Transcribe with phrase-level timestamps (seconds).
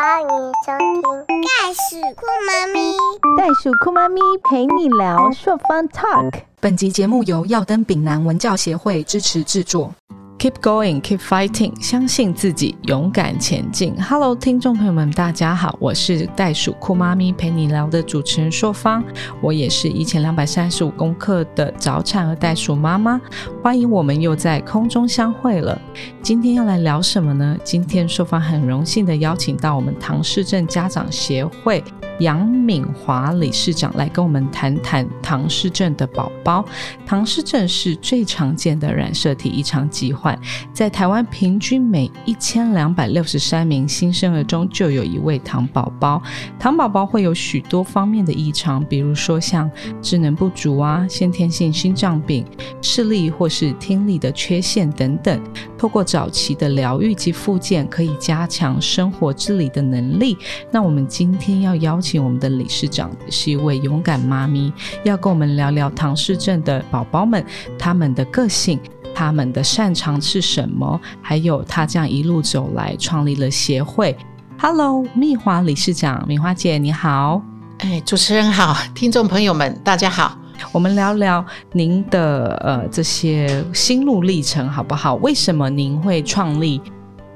[0.00, 2.92] 欢迎收听《袋鼠酷妈咪》。
[3.36, 6.42] 袋鼠酷妈咪陪你聊朔方 Talk。
[6.60, 9.92] 本集节目由耀登丙南文教协会支持制作。
[10.38, 13.92] Keep going, keep fighting，相信自己，勇敢前进。
[14.00, 19.02] Hello，听众朋友们，大家好，我是袋鼠酷妈咪陪你聊的主持人硕芳，
[19.40, 23.20] 我也是一千两百三十五公克的早产儿袋鼠妈妈。
[23.64, 25.76] 欢迎我们又在空中相会了。
[26.22, 27.58] 今天要来聊什么呢？
[27.64, 31.82] 今天硕芳很荣幸的邀请到我们唐氏症家长协会。
[32.18, 36.64] 杨敏华理事长来跟我们谈谈唐氏症的宝宝。
[37.06, 40.38] 唐氏症是最常见的染色体异常疾患，
[40.72, 46.20] 在台湾平均每一千两百六十三名新生儿中就有一位唐宝宝。
[46.58, 49.70] 唐宝宝会有许多方面的异常，比如说像
[50.02, 52.44] 智能不足啊、先天性心脏病、
[52.82, 55.40] 视力或是听力的缺陷等等。
[55.78, 60.36] 透过早期的疗愈及复健，可以加强生活自理的能力。
[60.72, 62.07] 那我们今天要邀请。
[62.08, 64.72] 请我们的理事长是一位勇敢妈咪，
[65.04, 67.44] 要跟我们聊聊唐氏症的宝宝们，
[67.78, 68.80] 他们的个性，
[69.14, 74.16] 他们的擅长是什么，还有他这样一路走来创立了协会。
[74.58, 77.42] Hello，蜜华理事长，蜜花姐你好。
[77.80, 80.34] 哎，主持人好，听众朋友们大家好，
[80.72, 85.16] 我们聊聊您的呃这些心路历程好不好？
[85.16, 86.80] 为什么您会创立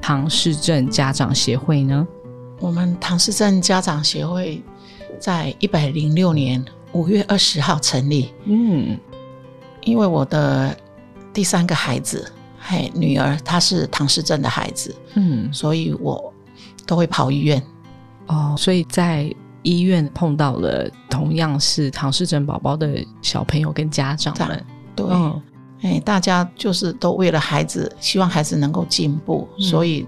[0.00, 2.06] 唐氏症家长协会呢？
[2.62, 4.62] 我们唐氏症家长协会
[5.18, 8.32] 在一百零六年五月二十号成立。
[8.44, 8.96] 嗯，
[9.80, 10.74] 因为我的
[11.32, 16.32] 第三个孩子，嘿，女儿她是唐氏症的孩子，嗯，所以我
[16.86, 17.60] 都会跑医院。
[18.28, 25.06] 哦，所以在医院碰到了同样是唐氏症宝宝的小朋友跟家长们，对，
[25.82, 30.06] 哎，大家就是都为了孩子，希望孩子能够进步，所以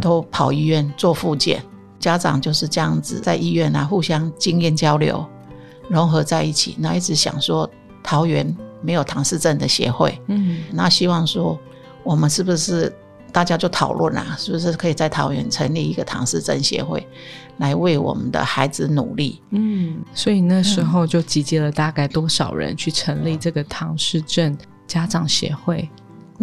[0.00, 1.62] 都跑医院做复健。
[2.04, 5.26] 家长就是这样子，在医院啊，互相经验交流，
[5.88, 6.76] 融合在一起。
[6.78, 7.68] 那一直想说，
[8.02, 11.58] 桃园没有唐氏症的协会，嗯，那希望说，
[12.02, 12.94] 我们是不是
[13.32, 17.08] 大家就讨论啊，是不是可以在桃园成立一个唐氏症协会，
[17.56, 19.40] 来为我们的孩子努力？
[19.52, 24.54] 嗯，所以那时候就集结了大概多少人去成立这个唐氏症
[24.86, 25.88] 家长协会？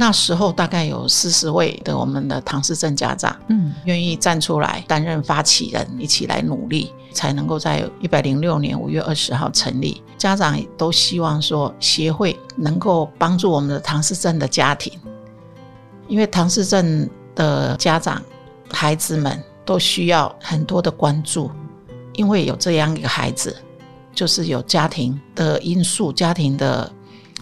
[0.02, 10.02] 那时候大概有四十位的我们的唐氏症家长，嗯，愿意站出来担任发起人，一起来努力，才能够在一百零六年五月二十号成立。
[10.18, 14.92] 家长都希望说协会能够帮助我们的唐氏症的家庭，
[16.08, 18.20] 因为唐氏症的家长
[18.72, 21.52] 孩子们都需要很多的关注，
[22.14, 23.56] 因为有这样一个孩子，
[24.16, 26.92] 就是有家庭的因素，家庭的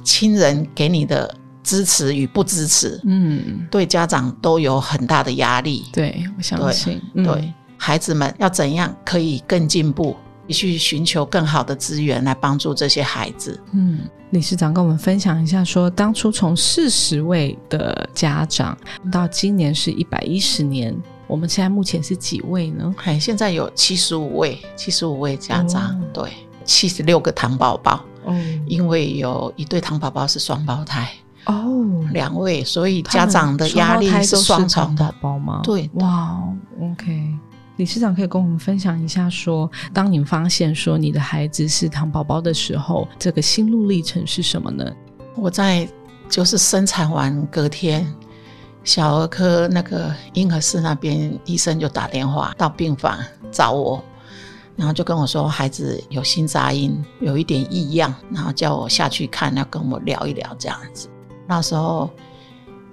[0.04, 1.34] 亲人给你的。
[1.64, 5.86] 支持与不支持，嗯，对家长都有很大的压力。
[5.92, 10.16] 对，我相信，对孩子们要怎样可以更进步，
[10.50, 13.60] 去寻求更好的资源来帮助这些孩子。
[13.74, 14.00] 嗯，
[14.32, 18.78] 理事长跟我们分享一下，说当初从四十位的家长
[19.12, 20.96] 到今年是一百一十年，
[21.28, 22.94] 我们现在目前是几位呢？
[23.04, 26.32] 哎，现在有七十五位，七十五位家长，对，
[26.66, 28.04] 七十六个糖宝宝。
[28.26, 31.10] 嗯，因为有一对糖宝宝是双胞胎。
[32.10, 35.62] 哦，两位，所以家长的压力是双重的宝吗？
[35.64, 36.42] 对，哇
[36.82, 37.34] ，OK，
[37.78, 44.86] 理事长可以跟我们分享一下，说当你发现说你的孩子是糖宝宝的时候，这个心路历程是什么呢？
[45.36, 45.88] 我在
[46.28, 48.06] 就是生产完隔天，
[48.84, 53.18] 小儿科那个婴儿室那边医生就打电话到病房
[53.52, 54.04] 找我，
[54.76, 61.10] 然后就跟我说孩子有心杂音，有一点异样，然后叫我下去看，要跟我聊一聊这样子。
[61.50, 62.08] 那时候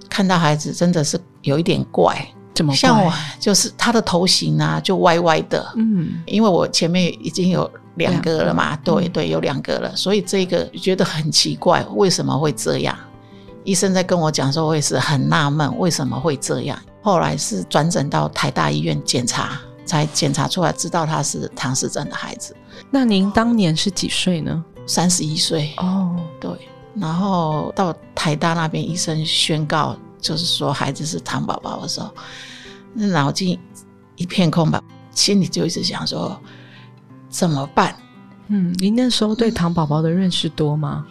[0.09, 5.71] 看到孩子真的是有一点怪，怎么像我就是他的头型啊，就歪歪的。
[5.75, 12.97] 嗯，因为我前面已经有两个了嘛，对对，有两个了，所以这个觉得很奇怪，为什么会这样？
[13.63, 16.79] 医生在跟我讲说，我也是很纳闷，为什么会这样？
[17.03, 22.55] 后来是转诊到台大医院检查，才检查出来，知道他是唐氏症的孩子。
[22.89, 24.65] 那您当年是几岁呢？
[24.87, 25.73] 三十一岁。
[25.77, 26.49] 哦，对。
[26.99, 32.09] 然后到台大那边，医生宣告就是说孩子是糖宝宝的时候，
[32.93, 33.57] 那脑筋
[34.15, 36.39] 一片空白，心里就一直想说
[37.29, 37.95] 怎么办？
[38.47, 41.05] 嗯，您那时候对糖宝宝的认识多吗？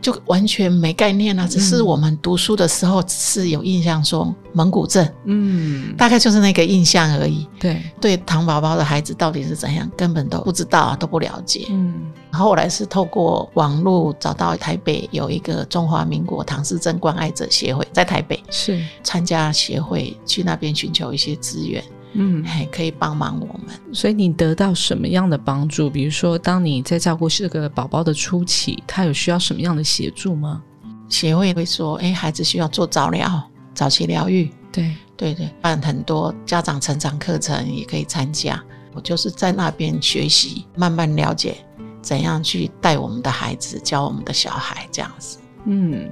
[0.00, 7.48] 就完全没概念了，只是我们读书的时候是有印象说蒙古症，嗯，大概就是那个印象而已。
[7.58, 11.68] 对，对糖宝宝的孩子到底是怎样，根本都不知道，啊都不了解。
[11.70, 21.82] 嗯，后来是透过网络找到台北有一个中华民国唐氏症关爱者协会，在台北是参加协会去那边寻求一些资源，
[22.14, 23.74] 嗯，还可以帮忙我们。
[23.92, 25.88] 所以你得到什么样的帮助？
[25.88, 30.62] 比如说，当你在照顾这个宝宝的初期，他有需要什么样的协助吗？
[31.08, 33.42] 协会会说，哎，孩子需要做早疗、
[33.74, 34.50] 早期疗愈。
[34.72, 38.60] 对对对，办很多家长成长课程也可以参加。
[38.92, 41.56] 我就是在那边学习，慢慢了解
[42.04, 45.38] 怎样去带我们的孩子，教我们的小孩这样子。
[45.64, 46.08] 嗯，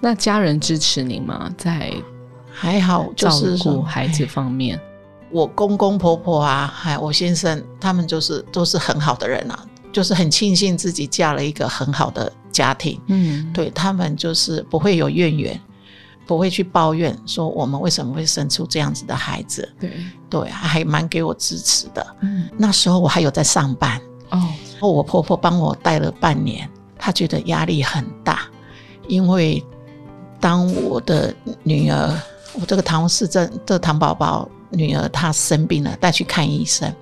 [0.00, 1.52] 那家人支持您吗？
[1.58, 1.92] 在
[2.50, 3.30] 还好，照
[3.62, 4.80] 顾孩子方面，
[5.30, 13.00] 我公公婆婆啊，还我先生，他们就是都是很好的人啊，就是很庆幸自己嫁了一个很好的家庭。
[13.08, 15.60] 嗯，对他们就是不会有怨言。
[16.28, 19.92] 不会去抱怨说我们为什么会生出这样子的孩子，对
[20.28, 22.04] 对，还蛮给我支持的。
[22.18, 24.00] 嗯，那时候我还有在上班
[24.30, 24.42] 哦，
[24.80, 26.68] 我婆婆帮我带了半年，
[26.98, 28.48] 她觉得压力很大，
[29.08, 29.64] 因为
[30.40, 32.20] 当我的女儿，
[32.54, 36.92] 我这个唐氏症的唐宝宝女儿她生病了，带去看医生，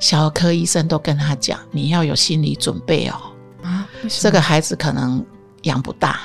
[0.00, 3.14] 小儿科医生都跟她讲，你要有心理准备哦，
[3.62, 5.24] 啊，这个孩子可能
[5.62, 6.20] 养不大。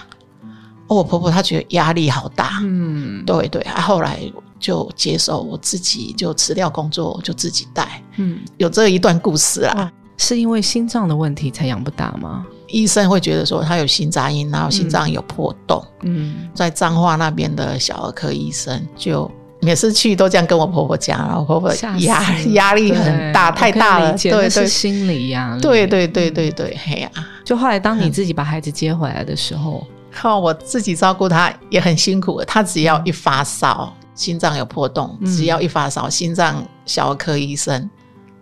[0.88, 4.20] 我婆婆她觉得压力好大，嗯，对对，她后来
[4.60, 9.92] 就接受我自己就辞掉工作，就自己带，嗯，有这一段故事啦。
[10.18, 12.46] 是因为心脏的问题才养不大吗？
[12.68, 19.30] 医生会觉得说他有心杂音，然后心脏有破洞，嗯，在彰化那边的小儿科医生就
[19.62, 27.12] 每次去都这样跟我婆婆讲，然后婆婆压压力很大，太大了，对对，心理压力，对对对对对，嘿呀，
[27.44, 29.86] 就后来当你自己把孩子接回来的时候。
[30.16, 37.90] 靠我自己照顾他也很辛苦，他只要一发烧，心脏有破洞，只要一发烧，心脏小儿科医生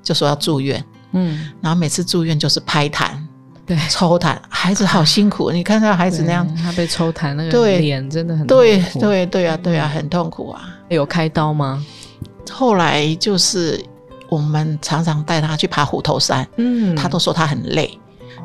[0.03, 3.11] 就说要住院，嗯，然后每次住院就是拍痰，
[3.65, 10.61] 对，抽痰，孩子好辛苦， 你看到孩子那样，他被抽痰那个脸真的很对对对啊对啊，很痛苦啊。
[10.89, 11.83] 有开刀吗？
[12.49, 13.83] 后来就是
[14.29, 17.97] 我们常常带他去爬虎头山，嗯，他都说他很累。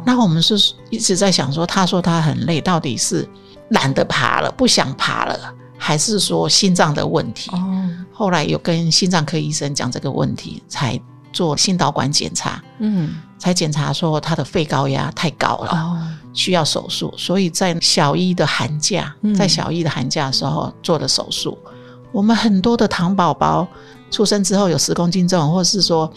[0.04, 0.54] 那我们是
[0.90, 3.28] 一直在想说，他说他很累，到底是
[3.70, 5.36] 懒得爬了，不想爬了，
[5.76, 7.50] 还是说心脏的问题？
[7.52, 11.00] 哦，后来有跟心脏科医生讲这个问题，才
[11.36, 17.12] 做心导管检查，嗯，才检查说他的肺高压太高了，哦，需要手术。
[17.18, 21.58] 所以在小一的寒假，在小一的寒假的时候做的手术。
[22.10, 23.68] 我们很多的糖宝宝。
[24.08, 26.10] 出生之后有十公斤重，或者是说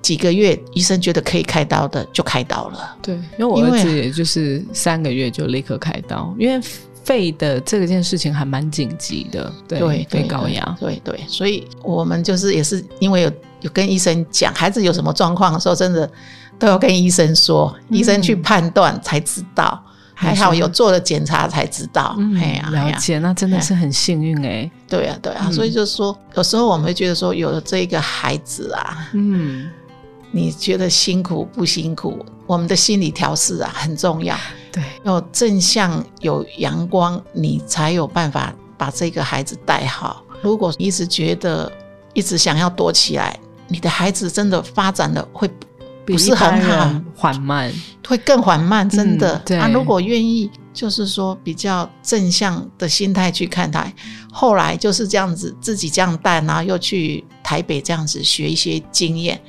[0.00, 2.96] 几个月，医生觉得可以开刀的就开刀了。
[3.02, 6.58] 对，因为我儿子也就是三个月就立刻开刀，因为
[7.04, 9.52] 肺的这件事情还蛮紧急的。
[9.68, 10.76] 对，肺高压。
[10.80, 13.32] 对对，所以我们就是也是因为有
[13.64, 16.08] 有跟医生讲，孩子有什么状况的时候，真的
[16.58, 19.82] 都要跟医生说，医生去判断才知道。
[20.16, 24.70] 还好有做了检查才知道，哎呀，了解，那真的是很幸运哎。
[24.88, 29.68] 对啊，对啊，所以就是说，有时候我们会觉得说，有了这个孩子啊，嗯，
[30.30, 32.24] 你觉得辛苦不辛苦？
[32.46, 34.36] 我们的心理调试啊很重要。
[34.70, 40.22] 对，有正向有阳光，你才有办法把这个孩子带好。
[40.42, 41.70] 如果一直觉得
[42.12, 43.36] 一直想要躲起来，
[43.68, 45.50] 你的孩子真的发展的会。
[46.06, 47.72] 不是很好，缓慢
[48.06, 49.38] 会更缓慢，真的。
[49.46, 53.90] 他如果愿意，就是说比较正向的心态去看他，
[54.30, 59.40] 后来就是这样子，自己这样带，然后又去台北这样子学一些经验。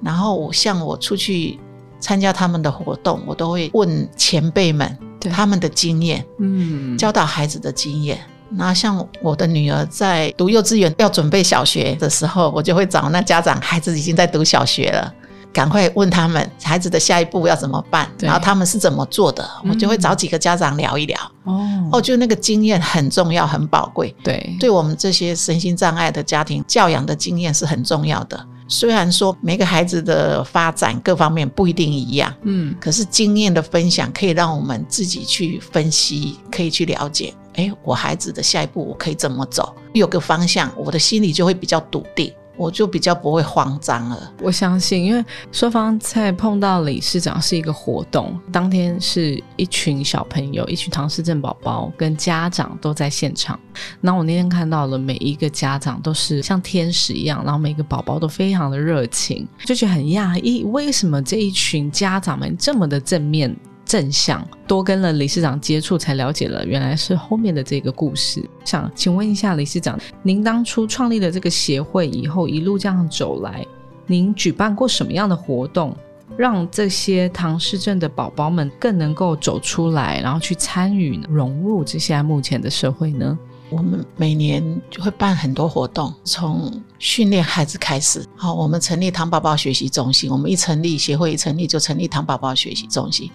[0.00, 1.58] 然后我像我出去
[1.98, 4.96] 参加他们的活动，我都会问前辈们
[5.32, 8.20] 他们的经验，嗯，教导孩子的经验。
[8.50, 15.12] 那像我的女儿在读幼稚园要准备小学的时候，我就会找那家长，孩子已经在读小学了。
[15.52, 21.18] 赶快问他们孩子的下一步要怎么办，然后他们是怎么做的，我就会找几个家长聊一聊。
[21.44, 24.14] 哦，我觉得那个经验很重要，很宝贵。
[24.22, 28.38] 对，对我们这些身心障碍的家庭教养的经验是很重要的。
[28.68, 37.32] 虽然说每个孩子的发展各方面不一定一样，嗯，可是经验的分享可以让我们自己去分析，可以去了解。
[37.56, 39.74] 哎，我孩子的下一步我可以怎么走？
[39.92, 42.32] 有个方向，我的心里就会比较笃定。
[42.58, 44.32] 我就比较不会慌张了。
[44.40, 45.22] 我相信，因为
[45.52, 53.60] 双方在碰到理事长是一个活动，当天是一群小朋友，一群唐氏症宝宝跟家长都在现场。
[54.00, 63.54] 那我那天看到了每一个家长都是像天使一样，然后每个宝宝都非常的热情，就觉得很讶异，为什么这一群家长们这么的正面？
[63.86, 68.44] 正向多跟了理事长接触，才了解了原来是后面的这个故事。
[68.64, 73.64] 想请问一下理事长，您当初创立了这个协会以后，一路这样走来，
[74.06, 75.96] 您举办过什么样的活动，
[76.36, 83.38] 让这些唐氏症的宝宝们更能够走出来，然后去参与融入这些目前的社会呢？
[83.68, 88.24] 我们每年就会办很多活动，从训练孩子开始。
[88.36, 93.28] 好，我们成立糖宝宝学习中心，我们一成立协会一成立就成立糖宝宝学习中心。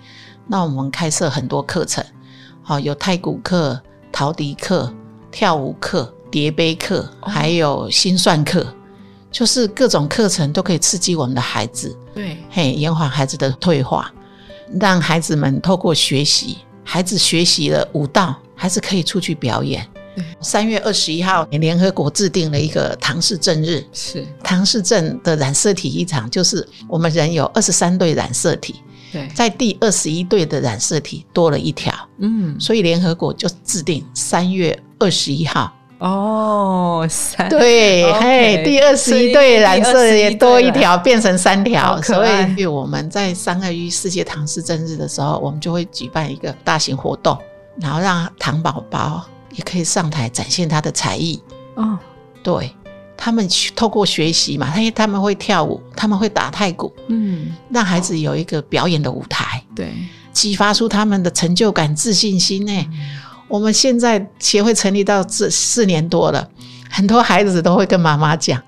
[0.47, 2.03] 那我们开设很多课程，
[2.61, 3.81] 好，有太古课、
[4.11, 4.93] 陶笛课、
[5.31, 8.65] 跳舞课、叠杯课，还有心算课，
[9.31, 14.13] 就是各种课程都可以刺激我们的孩子，对，嘿，延缓孩子的退化，
[14.79, 19.87] 让孩子们透过学习，孩子学习了舞蹈，孩子可以出去表演。
[20.41, 23.81] 三月二十一号，联合国制定了一个唐氏症日。
[23.93, 28.81] 是唐氏症的染色体异常，就是我们人有二十三对染色体，
[29.11, 35.71] 对，在第二十一对的染色体多了一条，嗯，所以联合国就制定三月二十一号。
[35.99, 42.01] 哦，三对嘿，第二十一对染色也多一条，变成三条。
[42.01, 42.25] 所
[42.57, 47.37] 以我们在三二一世界唐氏症日的时候，我们就会举办一个大型活动，
[47.79, 51.39] 然后让糖宝宝也可以上台展现他的才艺。
[51.75, 51.99] 哦，
[52.41, 52.75] 对
[53.23, 59.93] 他们去透过学习嘛，因为他们会跳舞，他们会打太鼓，嗯，让孩子有一个表演的舞台，对，
[60.33, 62.89] 激发出他们的成就感、自信心呢。
[63.47, 66.49] 我们现在协会成立到这四年多了，
[66.89, 68.59] 很多孩子都会跟妈妈讲：“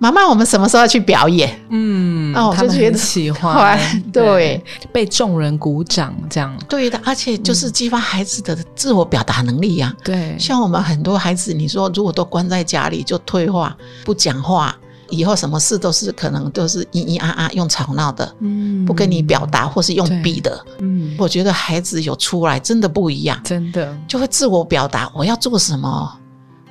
[0.00, 1.54] 妈妈，我们什么时候要去表演？
[1.68, 14.74] 嗯，哦我就觉得很喜欢 欢，对，被众人鼓掌这样，？”对的，而且就是激发孩子的自我表达能力呀、对，像我们很多孩子，你说如果都关在家里就退化、不讲话，
[15.10, 18.70] 以后什么事都是可能都是咿咿啊啊用吵闹的，嗯。
[18.86, 20.64] 不跟你表达或是用比的。
[20.78, 26.10] 嗯，我觉得孩子有出来真的不一样，真的，就会自我表达，我要做什么，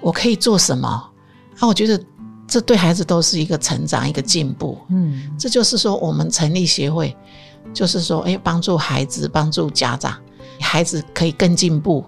[0.01, 0.87] 我可以做什么。
[1.59, 2.01] 啊，我觉得
[2.49, 4.77] 这对孩子都是一个成长、一个进步。
[4.89, 7.15] 嗯，这就是说，我们成立协会，
[7.73, 10.17] 就是说，哎，帮助孩子，帮助家长，
[10.59, 12.03] 孩子可以更进步，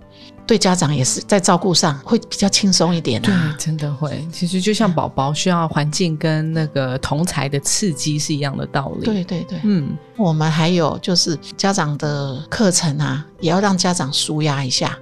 [0.47, 4.27] 对家长也是在照顾上会比较轻松一点对啊。，真的会。
[4.33, 14.97] 其实就像宝宝需要环境跟那个同才的刺激是一样的道理。，对对对，嗯，我们还有就是家长的课程啊，也要让家长舒压一下。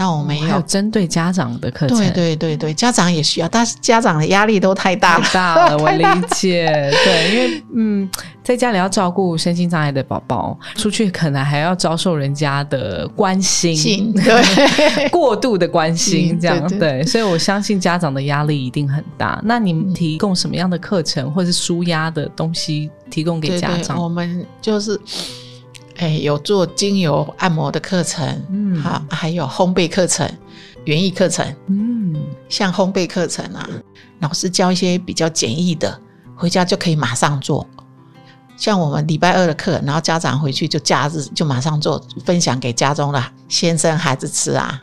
[0.00, 5.24] 那我们也有，针对家长的课程，对对对对，家长也需要，但是家长的压力都太大了。
[5.24, 6.04] 太大了， 我理
[6.36, 6.68] 解。
[7.04, 8.08] 对，因为嗯，
[8.44, 19.40] 在家里要照顾身心障碍的宝宝，出去可能还要遭受人家的关心，心对 过度的关心，嗯这样对所以我相信家长的压力一定很大。
[19.42, 24.00] 那你们提供什么样的课程或是舒压的东西提供给对对，家长？
[24.00, 24.96] 我们就是。
[25.98, 30.28] 哎，有做精油按摩的课程，嗯好，还有烘焙课程、
[30.84, 31.44] 园艺课程。
[31.66, 32.14] 嗯，
[32.48, 33.68] 像烘焙课程啊，
[34.20, 36.00] 老师教一些比较简易的，
[36.36, 37.66] 回家就可以马上做。
[38.56, 44.80] 像我们礼拜二的课，然后家长回去就假日就马上做，分享给家中的先生孩子吃啊，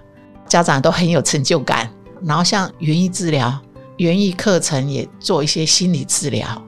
[0.47, 1.89] 家长都很有成就感。
[2.23, 3.57] 然后像园艺治疗、
[3.97, 6.61] 园艺课程也做一些心理治疗，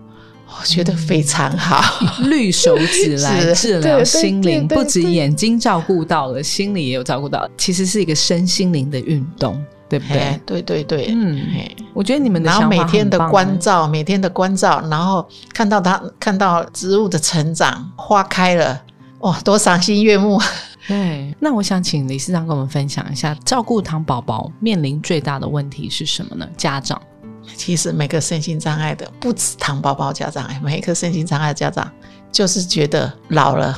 [0.47, 1.81] 我觉得非常好。
[2.23, 10.61] 绿手指来 治疗心灵，不止眼睛照顾到了，心理也有照顾到，其实是一个身心灵的运动，对不哎对？
[10.61, 18.81] 对对对，嗯哎我觉得你们的然后每天的关照，每天的关照，然后看到它，看到植物的成长，花开了，
[19.19, 20.39] 哇，多赏心悦目。
[20.87, 26.47] 对，那我想请李市长跟我们分享一下，照顾糖宝宝面临最大的问题是什么呢？
[26.55, 27.01] 家长，
[27.57, 31.91] 其实每个身心障碍的，不止糖宝宝家长，哎每一个身心障碍的家长，
[32.31, 33.77] 就是觉得老了，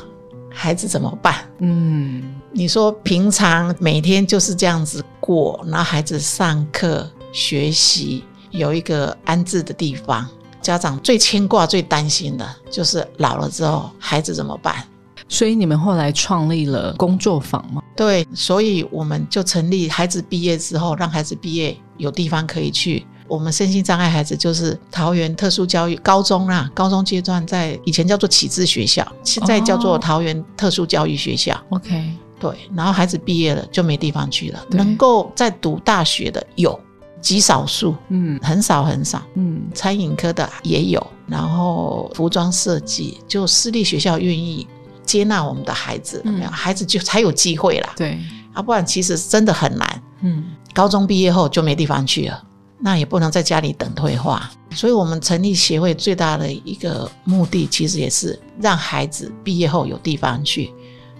[0.52, 1.36] 孩子怎么办？
[1.58, 10.28] 嗯，你说平常每天就是这样子过，然后孩子上课学习有一个安置的地方，
[10.60, 14.84] 家长最牵挂、最担心的就是老了之后孩子怎么办？
[15.28, 17.80] 所以你们后来创立了工作坊吗？
[17.96, 23.06] 对，所以我们就成立孩子毕业之后，让孩子毕业有地方可以去。
[23.30, 29.98] 我们身心障碍孩子就是桃园特殊教育高中啦，高中阶段在以前叫做启智学校，现在叫做哦。
[29.98, 31.56] 桃园特殊教育学校。
[31.68, 36.78] OK，对，然后孩子毕业了就没地方去了，能够在读大学的有
[37.20, 38.36] 极少数，嗯。
[38.42, 39.22] 很少很少。
[39.34, 44.66] 嗯，餐饮科的也有，然后服装设计，就私立学校愿意
[45.04, 47.92] 接纳我们的孩子，孩子就才有机会啦。
[47.96, 48.18] 对，
[48.52, 50.02] 啊，不然其实真的很难。
[50.22, 50.44] 嗯。
[50.72, 52.42] 高中毕业后就没地方去了，
[52.80, 54.50] 那也不能在家里等退化。
[54.72, 60.72] 所以，我们成立协会最大的一个目的，其实也是让孩子毕业后有地方去。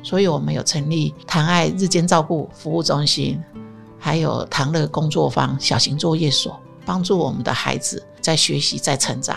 [0.02, 3.42] 所以，我们有成立唐爱日间照顾服务中心，
[3.98, 9.36] 还有唐乐工作坊、小型作业所，帮助我们的孩子在学习、在成长，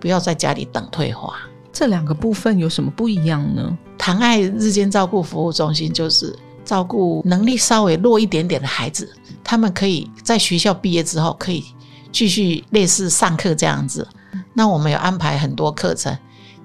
[0.00, 1.36] 不要在家里等退化。
[1.72, 3.78] 这两个部分有什么不一样呢？
[3.96, 9.10] 唐爱日间照顾服务中心就是照顾能力稍微弱一点点的孩子，
[9.42, 11.64] 他们可以在学校毕业之后可以
[12.10, 14.06] 继续类似上课这样子。
[14.54, 16.16] 那我们有安排很多课程，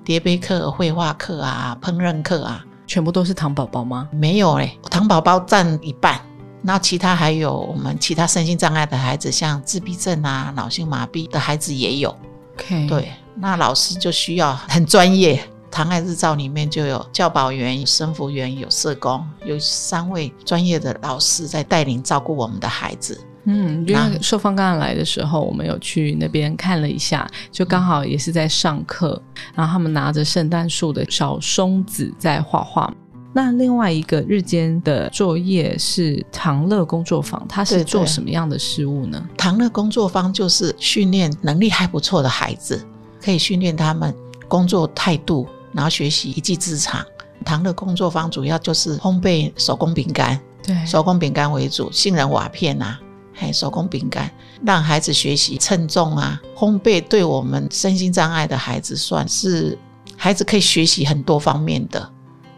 [0.03, 4.07] 叠杯课、绘画课啊、烹饪课啊，全部都是糖宝宝吗？
[4.11, 6.19] 没有嘞，糖宝宝占一半，
[6.61, 12.15] 那其他还有我们其他身心障碍的孩子，像自闭症啊、脑性麻痹的孩子也有。
[12.55, 15.41] OK，对，那老师就需要很专业。
[15.69, 23.19] 唐爱日照里面就有教保员、有生服员、有社工，有三位专业的老师在带领照顾我们的孩子。
[23.49, 29.21] 嗯，因为寿芳刚刚来的时候，我们有去那边看了一下，就刚好也是在上课，
[29.55, 32.93] 然后他们拿着圣诞树的小松子在画画。
[33.33, 39.29] 那另外一个日间的作业是唐乐工作坊，它是做什么样的事物呢？
[39.37, 42.83] 唐乐工作坊就是训练能力还不错的孩子，
[43.21, 44.13] 可以训练他们
[44.47, 45.47] 工作态度，
[45.77, 47.05] 然后学习一技之长。
[47.45, 52.99] 糖的工作坊主要就是烘焙手工饼干，对，手工饼干为主，杏仁瓦片啊。
[53.39, 54.31] 还手工饼干，
[54.65, 59.77] 让孩子学习称重啊，烘焙对我们身心障碍的孩子算是
[60.15, 61.99] 孩子可以学习很多方面的，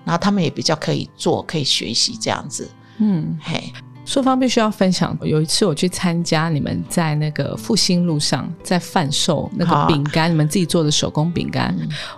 [0.05, 2.71] 然后他们也比较可以做，可以学习这样子。
[2.99, 3.73] 嗯，嘿。
[4.09, 11.77] 淑芳必须要分享，有一次我去参加你们在那个复兴路上在贩售那个饼干，你们自己做的手工饼干。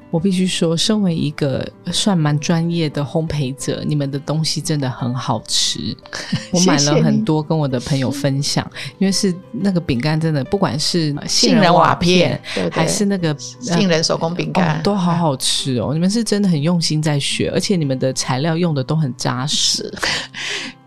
[0.09, 5.93] 我必须说，身为一个算蛮专业的烘焙者，你们的东西真的很好吃。
[6.53, 8.65] 我买了很多跟我的朋友分享，
[8.97, 15.89] 因为是那个饼干真的，不管是杏仁瓦片，还是那个杏仁手工饼干，都好好吃哦。
[15.91, 19.93] 你们是真的很用心在学，而且你们的材料用的都很扎实。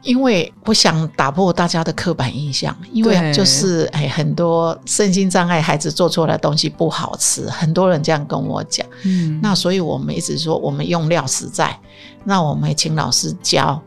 [0.05, 8.87] 因为我想打破大家的刻板印象，因为就是哎，很多身心障碍孩子做出来的东西不好吃，很多人这样跟我讲。
[9.05, 11.77] 嗯，那所以我们一直说我们用料实在，
[12.23, 13.81] 那我们也请老师教，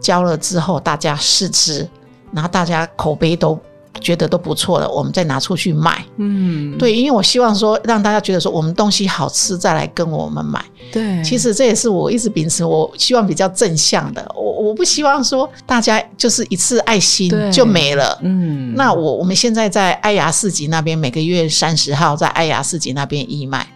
[0.00, 1.88] 教了之后大家试吃，
[2.32, 3.58] 然后大家口碑都。
[4.00, 6.04] 觉得都不错了，我们再拿出去卖。
[6.16, 10.64] 嗯，对，因为我希望说让大家觉得说我们东西好吃，再来跟我们买。
[10.90, 14.26] 对，其实这也是我一直秉持，我希望比较正向的。
[14.34, 18.18] 我我不希望说大家就是一次爱心就没了。
[18.22, 23.66] 嗯，那我我们现在在爱牙市集那边，每个月三十号在爱牙市集那边义卖，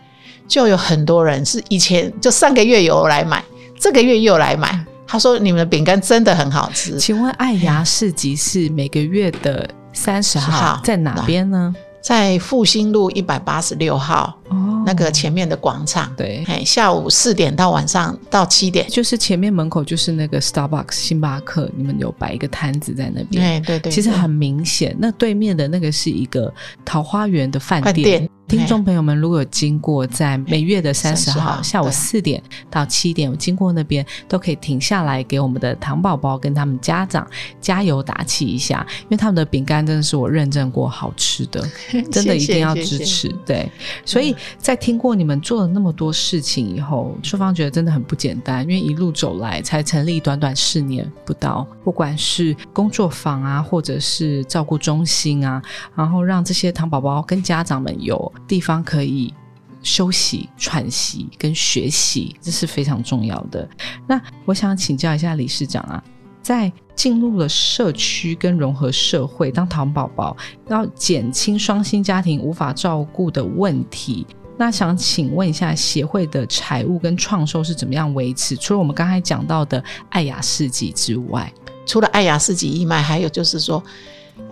[0.49, 3.45] 就有很多人是以前就上个月有来买，
[3.79, 4.85] 这个月又来买。
[5.07, 6.99] 他说你们的饼干真的很好吃。
[6.99, 9.69] 请问爱牙市集是每个月的？
[9.97, 11.75] 三十号在哪边呢？
[12.01, 16.13] 在复兴路一百八十六号哦，那个前面的广场。
[16.17, 23.63] 对，哎，下午四点到晚上到七点，就是前面门口就是那个 Starbucks 星巴克，你们有摆一个摊子在那边。
[23.63, 26.53] 对对对，其实很明显，那对面的那个是一个
[26.85, 28.29] 桃花源的饭店。
[28.49, 37.29] 听众朋友们，如果有经过在每月的三十号下午四点到七点，我经过那边都可以停下来给我们的糖宝宝跟他们家长
[37.61, 41.61] 加油打气一下，因为他们的饼干真的是我认证过好吃的，
[42.13, 43.29] 真的一定要支持。
[43.45, 43.69] 对，
[44.05, 55.63] 所以在听过你们做了那么多事情以后，淑芳觉得真的很不简单，因为一路走来才成立短短四年不到，不管是工作坊啊，或者是照顾中心啊，
[55.95, 58.33] 然后让这些糖宝宝跟家长们有。
[58.49, 59.35] 地方可以
[59.83, 63.69] 休息、喘息跟学习，这是非常重要的。
[64.07, 66.03] 那我想请教一下理事长啊，
[66.43, 70.37] 在进入了社区跟融合社会，当糖宝宝
[70.69, 78.57] 要减轻双薪家庭无法照顾的问题，那想请问一下协会的财务跟创收是怎么样维持？
[78.57, 81.53] 除了我们刚才讲到的爱雅市集之外，
[81.85, 83.81] 除了爱雅市集义卖，还有就是说。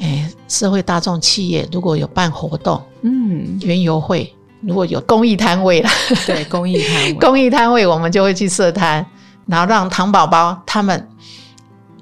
[0.00, 5.90] 哎，社会大众企业如果有办活动，嗯，园游会如果有公益摊位了，
[6.26, 9.04] 对，公益摊位， 公益摊位我们就会去设摊，
[9.46, 11.06] 然后让糖宝宝他们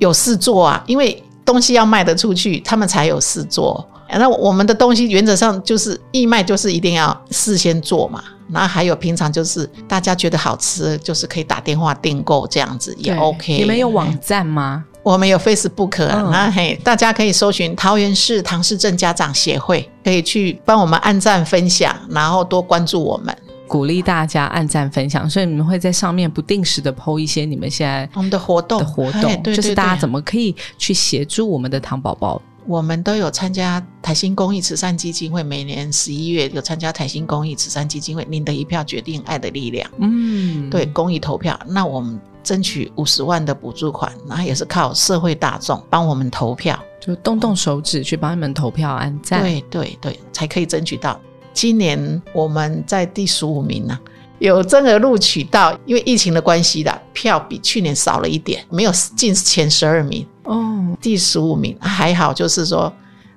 [0.03, 3.88] 有事做啊，因为东西要卖得出去，他们才有事做。
[4.19, 8.23] 那我们的东西原则上就是义卖，就是一定要事先做嘛。
[8.53, 13.57] 然后还有平常就是大家觉得好吃，就是可以打电话订购这样子也 OK。
[13.57, 14.85] 你们有网站吗？
[15.03, 23.35] 我们有 Facebook，那嘿，大家可以搜寻桃园市唐氏症家长协会，可以去帮我们按赞分享，然后多关注我们，
[23.73, 25.29] 鼓励大家按赞分享。
[25.29, 32.43] 所以你们会在上面不定时的 PO 一些你们现在我们的活动的活动，就是大家怎么可以去协助我们的糖宝宝。
[32.67, 39.91] 我们都有参加台新公益慈善基金会，每年十一月有参加台新公益慈善基金会，您的一票决定爱的力量。
[39.99, 42.21] 嗯，对，公益投票，那我们。
[42.43, 51.21] 争取五十万的补助款，然后也是靠社会大众帮我们投票，就动动手指去帮你们投票、按赞，对对对，才可以争取到。
[51.53, 53.99] 今年我们在第十五名呢，
[54.38, 62.93] 有真额录取到，因为疫情的关系的票比去年少了一点，没有进前十二名，哦，第十五名还好，就是说。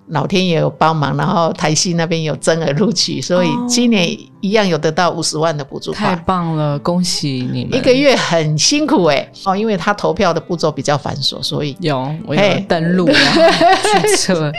[0.10, 4.08] 老天也有帮忙，然后台西那边有增额录取，所以今年
[4.40, 5.92] 一样有得到五十万的补助。
[5.92, 7.76] 太棒了，恭喜你们！
[7.76, 13.20] 一个月很辛苦哎，哦，因为他投票的步骤比较繁琐，所以有我有登录啊，
[14.02, 14.52] 注册，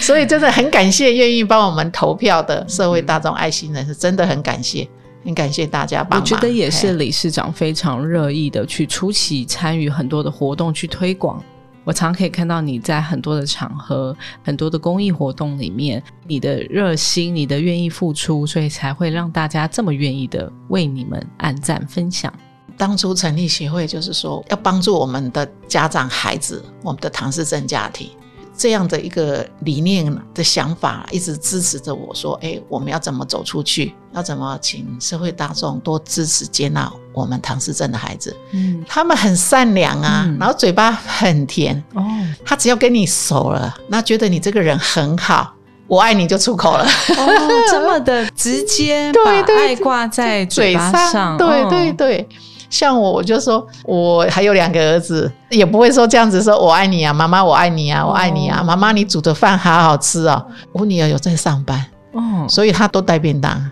[0.00, 4.88] 所以真的很感谢愿意帮我们投票的社会大众爱心人士，真的很感谢，
[5.24, 6.20] 很感谢大家帮忙。
[6.20, 11.42] 我觉得也是理事长非常热意的去出席参与很多的活动去推广。
[11.84, 22.32] 我常可以看到你在很多的场合、很多的公益活动里面，你的热心、你的愿意付出，所以才会让大家这么愿意的为你们按赞分享。
[22.76, 28.10] 当初成立协会，就是说要帮助我们的家长、孩子，我们的唐氏症家庭。
[28.56, 33.94] 这样的一个理念的想法，一直支持着我说：“哎，我们要怎么走出去？
[34.14, 38.36] 要怎么请社会大众多支持接纳我们唐氏症的孩子？
[38.52, 42.04] 嗯，他们很善良啊，然后嘴巴很甜哦。
[42.44, 45.54] 他只要跟你熟了，那觉得你这个人很好，
[45.86, 46.84] 我爱你就出口了。
[46.84, 52.28] 哦，这么的直接， 把爱挂在嘴巴上，对对对。”
[52.72, 63.62] 像我，我就说，我还有两个儿子，也不会说这样子说“我爱你啊，妈妈我爱你啊，我爱你啊，妈妈你煮的饭好好吃哦。”我女儿有在上班，哦，所以她都带便当，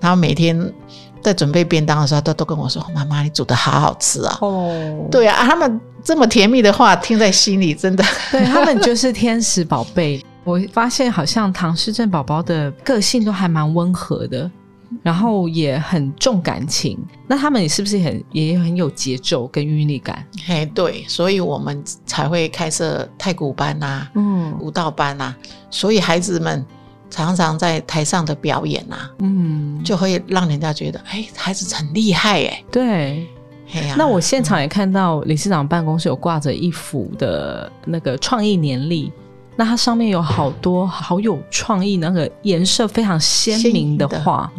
[0.00, 0.60] 她每天
[1.22, 10.20] 在准备便当的时候，都都跟我说：“妈妈，你煮的好好吃啊。”哦，对啊，他们这么甜蜜的话，听在心里，真的，对他们就是天使宝贝。
[10.42, 14.50] 我发现好像唐诗正宝宝的个性都还蛮温和的。
[15.02, 20.26] 然后也很重感情，那他们是不是很也很有节奏跟韵律感？
[20.44, 25.34] 嘿，对，所以我们才会开设太鼓班呐，嗯，舞蹈班呐，
[25.70, 26.64] 所以孩子们
[27.08, 33.26] 常常在台上的表演呐，嗯，就会让人家觉得，哎，孩子很厉害，哎，对，
[33.96, 39.12] 那我现场也看到理事长办公室有挂着一幅的那个创意年历。
[39.56, 44.50] 那它上面有好多好有创意，那个颜色非常鲜明的画，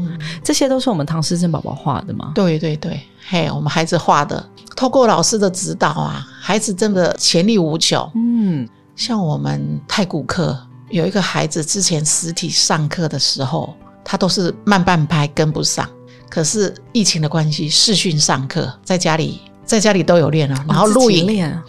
[0.43, 2.32] 这些都是我们唐诗镇宝宝画的吗？
[2.36, 8.12] 对对对，嘿，我们孩子画的，透过老师的指导啊，孩子真的潜力无穷。
[8.13, 10.56] 嗯，像我们太古课
[10.89, 13.73] 有一个孩子，之前实体上课的时候，
[14.04, 15.89] 他都是慢半拍跟不上，
[16.30, 21.60] 可是疫情的关系，视讯上课，在家里在家里都有练了，然后录影练。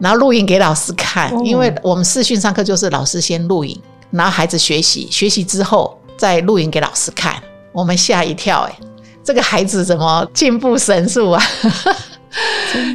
[0.00, 3.80] 然后录影给老师看，因为我们视讯上课就是老师先录影，
[4.10, 7.34] 然后孩子学习，学习之后再录影给老师看。
[7.72, 8.78] 我们吓一跳，哎，
[9.22, 11.42] 这个孩子怎么进步神速啊？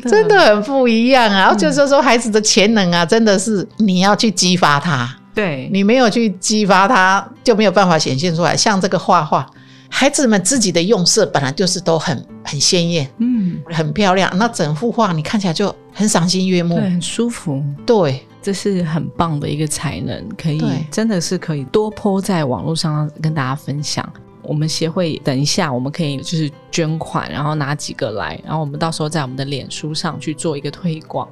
[0.03, 1.39] 真的很不一样啊！
[1.39, 8.55] 然后就是说，孩子的潜能啊，真的是你要去激发他，对你没有去激发他，就没有办法显现出来。
[8.55, 9.45] 像这个画画。
[9.89, 14.31] 孩子们自己的用色本来就是都很很鲜艳，嗯，很漂亮。
[14.37, 17.63] 那整幅画你看起来就很赏心悦目，对很舒服。
[17.85, 24.07] 对，这是很棒的一个才能，可以真的是可以多泼在网络上跟大家分享。
[24.41, 31.29] 我们协会等一下，我们可以就是捐款，然后拿几个来，然后我们到时候在我们的脸书上去做一个推广。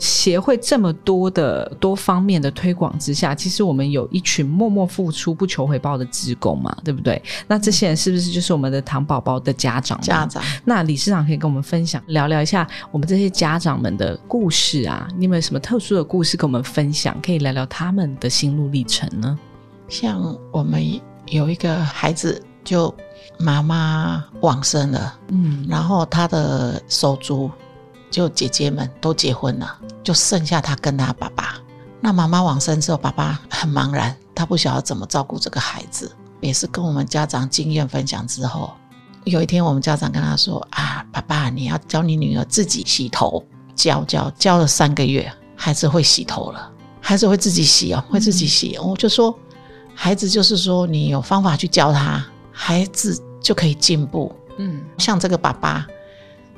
[0.00, 7.22] 协会这么多的多方面的推广之下，其实我们有一群默默付出不求回报的职工嘛，对不对？
[7.46, 10.00] 那这些人是不是就是我们的糖宝宝的家长？
[10.00, 15.06] 家长，那理事长可以跟我们分享聊聊一下我们这些家长们的故事啊？
[15.16, 17.14] 你有没有什么特殊的故事跟我们分享？
[17.22, 19.38] 可以聊聊他们的心路历程呢？
[19.86, 20.82] 像我们
[21.26, 22.94] 有一个孩子，就
[23.38, 27.50] 妈妈往生了，嗯，然后他的手足。
[28.10, 31.54] 就姐姐们都结婚了，就剩下他跟他爸爸。
[32.00, 36.10] 那妈妈往生之后，爸爸很茫然，他不晓得怎么照顾这个孩子。
[36.40, 38.72] 也是跟我们家长经验分享之后，
[39.24, 43.44] 有一天我们家长跟他说：“啊，爸爸，你要教你女儿自己洗头，
[43.74, 49.38] 教教教了三个月，孩子会洗头了，孩子会自己洗哦，会自己洗。”我就说，
[49.94, 54.34] 孩子就是说，你有方法去教他，孩子就可以进步。
[54.56, 55.86] 嗯，像这个爸爸。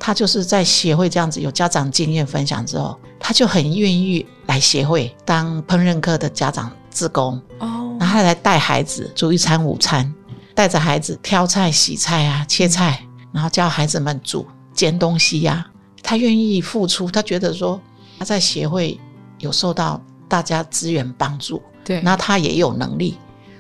[0.05, 10.13] 他就是在协会这样子有家长经验分享之后，他就很愿意来协会当烹饪课的家长自工哦，然后来带孩子煮一餐午餐，
[10.57, 15.65] 带着孩子挑菜、洗菜啊、切菜，然后教孩子们煮煎东西呀。
[16.03, 17.81] 他愿意付出，他觉得说
[18.19, 18.99] 他在协会
[19.39, 23.17] 有受到大家资源帮助，对，那他也有能力，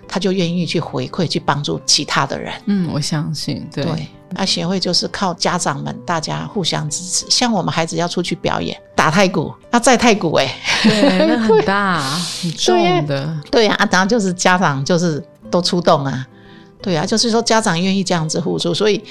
[0.08, 2.52] 他就愿意去回馈去帮助其他的人。
[2.66, 3.86] 嗯，我相信，对。
[4.34, 16.26] 那协会就是靠家长们大家互相支持，像我们孩子要出去表演打太鼓，要在太鼓哎，对，那很大很 重的，对呀，然后就是家长就是都出动啊，
[16.80, 19.02] 对啊，就是说家长愿意这样子付出，所以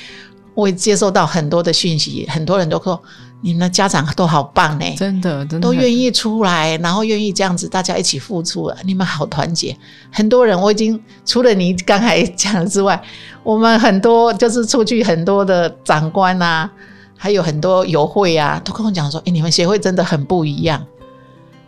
[0.53, 3.01] 我也接受到很多的讯息，很多人都说
[3.41, 9.75] 你们的家长都好棒呢，真的，真的都愿意出来，然后愿意这样子大家一起付出，你们好团结。
[10.11, 13.01] 很多人我已经除了你刚才讲的之外，
[13.43, 16.69] 我们很多就是出去很多的长官啊，
[17.17, 20.85] 还有很多友会啊，都跟我讲说，哎，你们协会真的很不一样。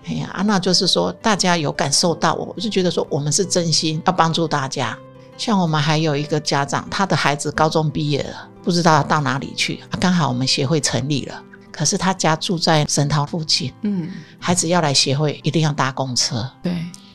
[0.06, 4.98] 哎呀，那就是说大家有感受到我，我就觉得说我们是真心要帮助大家。
[5.36, 9.80] 像我们还有一个家长，他的孩子高中毕业了，不知道到哪里去。
[10.00, 11.42] 刚好我们协会成立了，
[11.74, 14.10] 可是他家住在神桃附近，嗯，
[14.40, 16.72] 孩子要来协会一定要搭公车，对。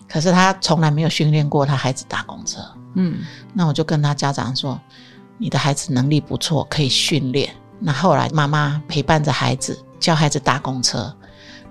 [0.06, 2.60] 可是他从来没有训练过他孩子搭公车，
[2.94, 3.20] 嗯。
[3.54, 4.78] 那我就跟他家长说，
[5.38, 7.54] 你的孩子能力不错，可以训练。
[7.78, 11.14] 那后来妈妈陪伴着孩子，教孩子搭公车。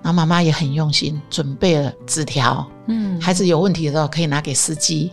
[0.00, 5.12] 然后妈妈也很用心，准备了纸条，嗯，孩子有问题的时候可以拿给司机，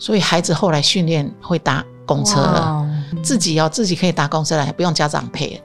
[0.00, 2.84] 所以孩子后来训练会搭公车了，
[3.22, 5.62] 自己要自己可以搭公车了，不用家长陪。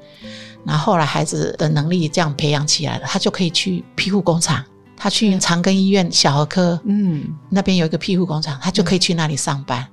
[0.66, 4.64] 然后后来孩子的能力这样培养起来了，他就可以去庇护工厂，
[4.96, 9.86] 他去长庚医院小儿科，嗯，那边有一个庇护工厂，他就可以去那里上班。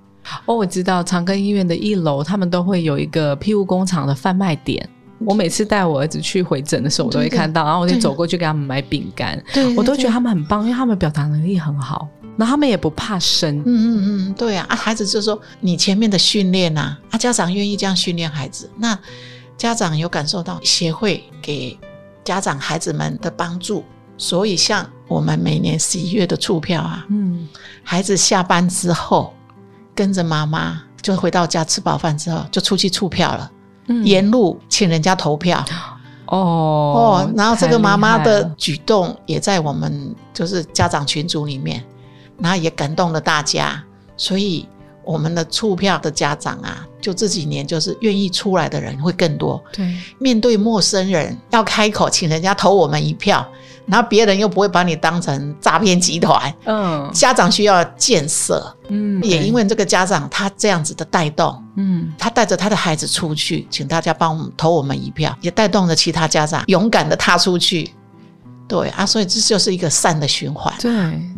[0.44, 4.86] 哦，我知道长庚医院的一楼，他们都会有一个庇护工厂的贩卖点。
[5.26, 13.58] 我每次带我儿子去回诊的时候，我都会看到，然后我就走过去给他们买饼干，对我都觉得他们很棒，因为他们表达能力很好，然后他们也不怕生。
[13.60, 18.96] 嗯嗯嗯，对啊，啊，孩子就说你前面的训练呐，啊，家长愿意这样训练孩子，那
[19.58, 21.78] 家长有感受到协会给
[22.24, 23.84] 家长孩子们的帮助，
[24.16, 27.46] 所以像我们每年十一月的促票啊，嗯，
[27.82, 29.34] 孩子下班之后
[29.94, 33.50] 跟着妈妈就回到家吃饱饭之后就出去促票了。
[34.04, 35.64] 沿路请人家投票
[36.26, 41.82] 哦哦，然后这个妈妈的举动也在我们就是家长群组里面，
[42.38, 43.82] 然后也感动了大家，
[44.14, 44.68] 所以
[45.08, 49.58] 我们的促票的家长啊，就这几年就是愿意出来的人会更多。
[49.72, 53.46] 对，面对陌生人要开口请人家投我们一票。
[53.86, 67.90] 然后别人又不会把你当成诈骗集团，嗯，家长需要建设，嗯，也因为这个家长他这样子的带动，嗯，他带着他的孩子出去，请大家帮我们投我们一票，也带动了其他家长勇敢的踏出去，
[68.68, 70.92] 对啊，所以这就是一个善的循环，对，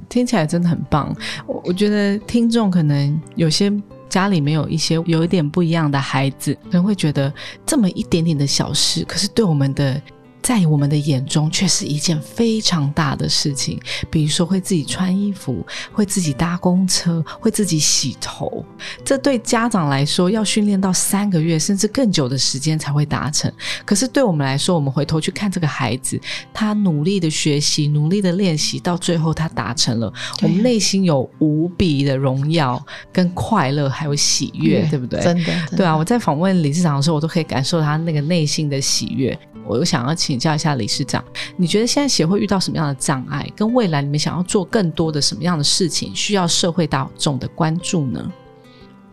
[0.08, 1.14] 听起来真的很棒。
[1.46, 3.72] 我我觉得听众可能有些
[4.08, 7.32] 家里面有一些有一点不一样的孩子，可能会觉得
[7.64, 10.00] 这么一点点的小事，可是对我们的。
[10.42, 13.80] 在我们的眼中，却是一件非常大的事情。
[14.10, 18.64] 比如说，会自己穿衣服，会自己搭公车，会自己洗头。
[19.04, 23.52] 这对家长来说，要训练到三个月甚至更久的时间才会达成。
[23.84, 26.20] 可是对我们来说，我们回头去看这个孩子，
[26.52, 35.20] 他努力的学习，努力的练习，到最后他达成了，我们内心有无比的荣耀、跟快乐，还有喜悦，对不对？
[35.20, 35.96] 真的，对啊！
[35.96, 39.38] 我在访问理事长的时候，我都可以感受他那个内心的喜悦。
[39.70, 41.24] 我又想要请教一下理事长，
[41.56, 43.48] 你觉得现在协会遇到什么样的障碍？
[43.54, 48.32] 跟未来你们想要做更多的什么样的事情，需要社会大众的关注呢？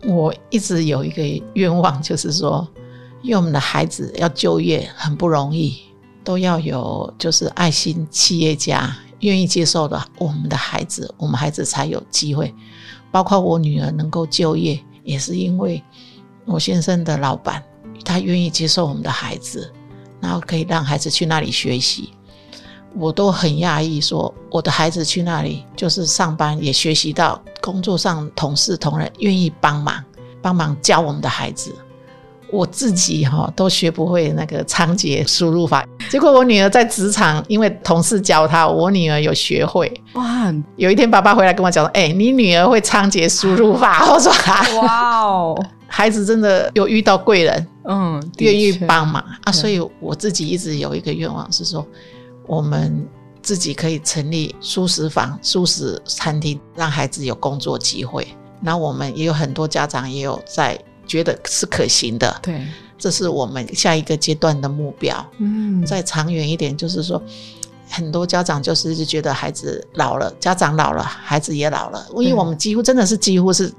[0.04, 1.22] 我一直有一个
[1.54, 2.66] 愿望，就是说，
[3.22, 5.78] 因为我们的孩子要就业很不容易，
[6.24, 12.52] 都要有就是爱心企业家愿意接受的我们的孩子，我们孩子才有机会。
[13.12, 15.80] 包括我女儿能够就业，也是因为
[16.44, 17.62] 我先生的老板
[18.04, 19.72] 他愿意接受我们的孩子。
[20.20, 22.12] 然后可以让孩子去那里学习，
[22.94, 30.02] 我都很讶异，说我的孩子去那里就是上班，也学习到工作上同事同仁愿意帮忙，
[30.40, 31.74] 帮忙教我们的孩子。
[32.50, 39.92] 我自己哈都学不会那个仓颉输入法， 结果我女儿在职场，因为同事教她，我女儿有学会。
[40.14, 40.50] 哇！
[40.76, 44.32] 有一天爸爸回来跟我讲说：“哎，你女儿会仓颉输入法。”我说
[44.80, 45.62] ：“哇哦，
[45.98, 51.84] 孩子真的有遇到贵人。”嗯，愿意帮忙啊，所以我自己一直有一个愿望是说，
[52.46, 53.04] 我们
[53.42, 58.28] 自己可以成立素食房、素食餐厅，让孩子有工作机会。
[58.60, 62.64] 那我们也有很多家长也有在觉得是可行的，对，
[62.96, 65.26] 这是我们下一个阶段的目标。
[65.38, 67.20] 嗯，再长远一点，就是说，
[67.90, 73.72] 很多家长就是觉得孩子老了，家长老了，孩子也老了，因为我们几乎真的是几乎是。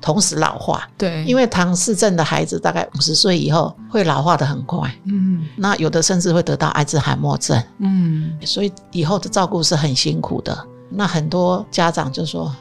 [0.00, 10.66] 同时老化，对，因为唐氏症的孩子大概五十岁以后会老化的很快，嗯，那有的甚至会得到阿兹海默症，嗯，所以以后的照顾是很辛苦的。
[10.88, 12.54] 那很多家长就说，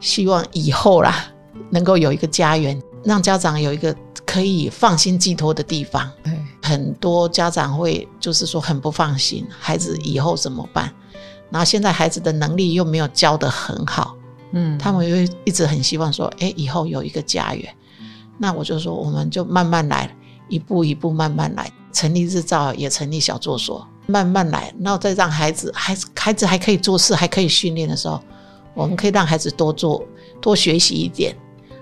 [0.00, 1.26] 希望以后啦
[1.70, 6.10] 能够有一个家园，让家长有一个可以放心寄托的地方。
[6.24, 10.90] 对，很多家长会就是说很不放心，孩子以后怎么办？
[11.50, 14.16] 然后现在孩子的能力又没有教得很好。
[14.52, 17.72] 嗯，他们会一直很希望说，哎，以后有一个家园。
[18.38, 20.10] 那我就说，我们就慢慢来，
[20.48, 28.20] 一步一步慢慢来，成立日照，也成立小作所，慢慢来，然后再让孩子，孩子孩子还可以做事，还可以训练的时候，
[28.74, 30.04] 我们可以让孩子多做
[30.40, 31.36] 多学习一点。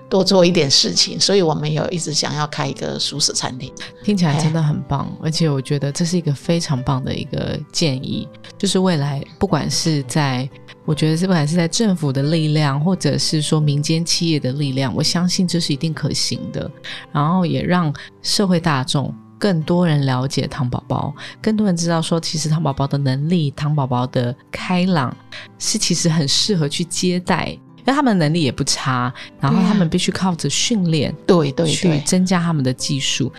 [0.09, 3.71] 多做一点事情，所以我们有一直想要开一个熟食餐厅，
[4.03, 8.27] 听起来真的很棒，而且我觉得这是一个非常棒的一个建议，
[8.57, 10.49] 就是未来不管是在，
[10.89, 16.67] 我觉得不管是在政府的力量，或者是说民间企业的力量，我相信这是一定可行的，
[17.11, 25.15] 然后也让社会大众更多人了解糖宝宝，更多人知道说，其实糖宝宝的能力，糖宝宝的开朗
[25.59, 27.49] 是其实很适合去接待。
[27.77, 33.31] 因为他们能力也不差，然后他们必须靠着训练，对对，去增加他们的技术。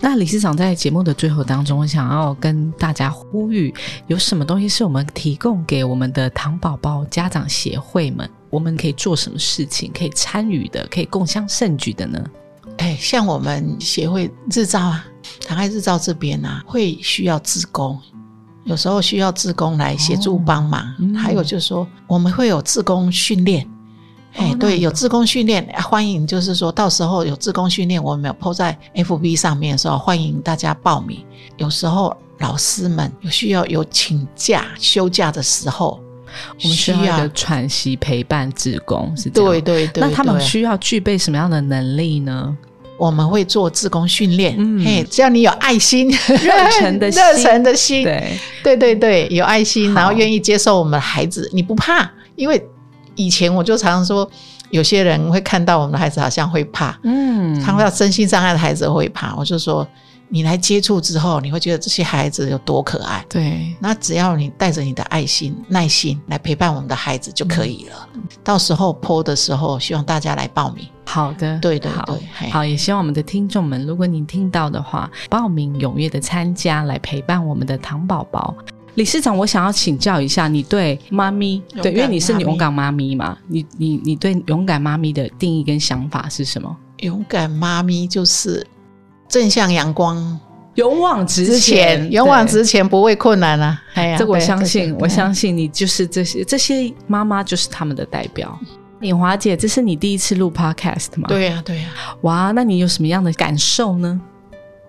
[0.00, 3.72] 那理事长在节目的最后当中，想要跟大家呼吁，
[4.06, 12.22] 有什么东西是我们提供给我们的糖宝宝家长协会们，我们可以做什么事情，可以参与的，可以共襄盛举的呢？
[12.78, 15.06] 哎，像我们协会日照啊，
[15.46, 17.98] 糖爱日照这边啊，会需要志工，
[18.64, 23.66] 有时候需要志工来协助帮忙，还有就是说，我们会有志工训练。
[24.36, 31.24] 哎，对，有自工训练，欢迎，就是说到时候有自工训练，我们有 PO 在 FB 上面的时候，欢迎大家报名。
[31.56, 36.00] 有时候老师们有需要有请假休假的时候，
[36.64, 39.30] 我们需要喘息陪伴自工，是。
[39.30, 40.02] 对对对。
[40.02, 42.56] 那他们需要具备什么样的能力呢？
[42.98, 52.60] 我们会做自工训练，嘿，只要你有爱心、热忱的热忱的心，对对对对，有爱心，然后愿意接受我们的孩子，你不怕，因为。
[53.16, 54.28] 以前我就常常说，
[54.70, 59.34] 有些人会看到我们的孩子好像会怕，嗯，看到身心障碍的孩子会怕。
[59.36, 59.86] 我就说，
[60.28, 63.24] 你来接触之后，你会觉得这些孩子有多可爱。
[63.28, 68.08] 对，那只要你带着你的爱心、耐心来陪伴我们的孩子就可以了。
[68.42, 70.86] 到时候播的时候，希望大家来报名。
[71.06, 78.54] 好的，对对对，好，也希望我们的听众们，如果您听到的话，报名踊跃的参加，来陪伴我们的糖宝宝。
[78.94, 86.76] 理事长，我想要请教一下，你对妈咪，对，因为你是勇敢妈咪嘛，你你你对勇敢妈咪的定义跟想法是什么？
[86.98, 88.64] 勇敢妈咪就是
[89.28, 90.38] 正向阳光，
[90.76, 93.82] 勇往直前，勇往直前，不畏困难啊！
[93.94, 98.56] 哎呀，这我相信，我相信你就是这些这些妈妈就是他们的代表。
[99.00, 101.26] 敏华姐，这是你第一次录 Podcast 吗？
[101.28, 101.88] 对呀，对呀。
[102.22, 104.18] 哇，那你有什么样的感受呢？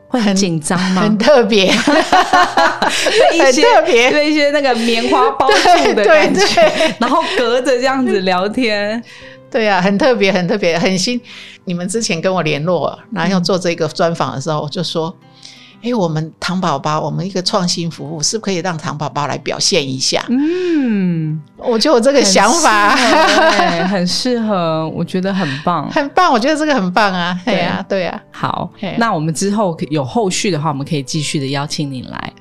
[0.07, 1.01] 会很紧张吗？
[1.01, 9.03] 很特别， 很特别，对一些那个棉花包住的感觉，然后隔着这样子聊天，
[9.51, 11.19] 对啊，很特别，很特别，很新。
[11.65, 15.15] 你们之前跟我联络，然后要做这个专访的时候，我就说。
[15.85, 20.25] 哎，我们糖宝宝，我们一个创新服务，是不可以让糖宝宝来表现一下？
[20.29, 22.95] 嗯，我就有这个想法，
[23.87, 27.39] 很适合，我觉得很棒，很棒，我觉得这个很棒啊！
[27.45, 28.19] 对呀，对呀。
[28.31, 32.33] 好，那我们之后有后续的话，我们可以继续的邀请你来。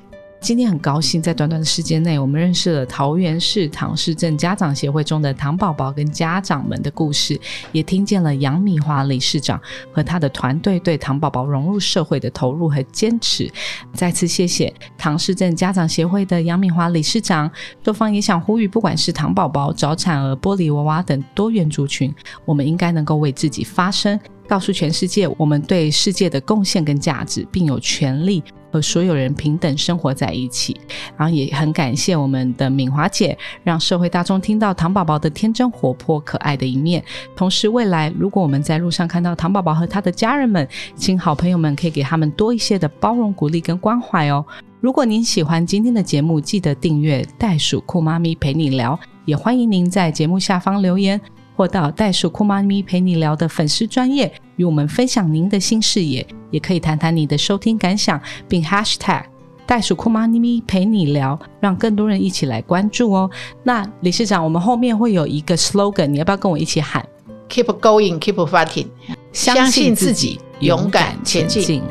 [0.44, 7.40] 今天很高兴，在短短的时间内，我们认识了桃园市唐氏镇家长协会中的唐宝宝跟家长们的故事，
[7.72, 9.58] 也听见了杨米华理事长
[9.90, 13.50] 和他的团队对唐宝宝融入社会的投入和坚持。
[13.94, 17.50] 再次谢谢唐氏镇家长协会的杨米华理事长。
[17.82, 28.44] 多方也想呼吁，不管是唐宝宝、早产儿、玻璃娃娃等多元族群，我们应该能够为自己发声，告诉全世界我们对世界的贡献跟价值，并有权利。
[28.74, 30.76] 和所有人平等生活在一起，
[31.16, 37.00] 然后也很感谢我们的敏华姐，让社会大众听到糖宝宝的天真活泼可爱的一面。
[37.36, 44.44] 同时，未来如果我们在路上看到糖宝宝和他的家人们，请好朋友们可以给他们多一些的包容、鼓励跟关怀哦。
[44.80, 51.20] 如果您喜欢今天的节目，记得订阅袋鼠酷妈咪陪你聊，也欢迎您在节目下方留言。
[51.56, 59.22] 或到袋鼠酷妈咪陪你聊的粉丝专业，与我们分享您的新视野，也可以谈谈你的收听感想，并 #hashtag
[59.66, 63.30] 袋鼠酷妈咪陪你聊，让更多人一起来关注哦。
[63.62, 67.06] 那理事长，我们后面会有一个 slogan，你要不要跟我一起喊
[67.48, 68.88] ？Keep going, keep fighting，
[69.32, 71.82] 相信自己，勇敢前进。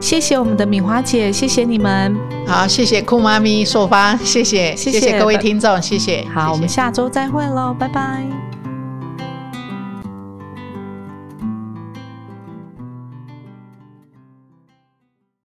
[0.00, 2.14] 谢谢我们的米华姐，谢谢你们。
[2.44, 6.24] 好，谢谢酷妈咪朔方，谢谢，谢谢各位听众，谢谢。
[6.34, 8.51] 好，我们下周再会喽，拜拜。